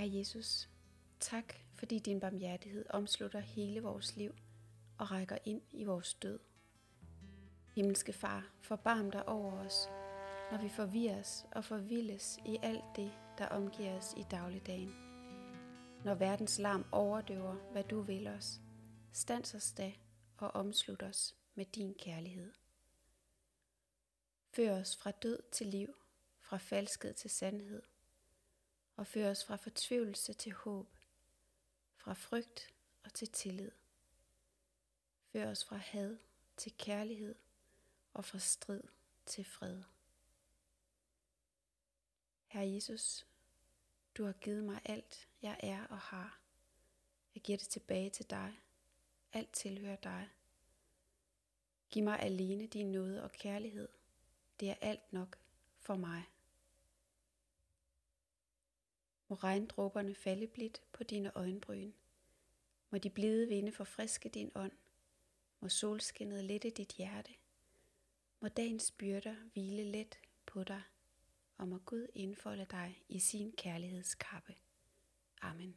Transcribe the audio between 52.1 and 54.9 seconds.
alene din nåde og kærlighed. Det er